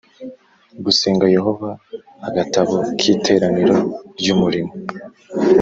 [0.85, 1.69] gusenga Yehova
[2.27, 3.75] Agatabo k Iteraniro
[4.19, 4.71] ry Umurimo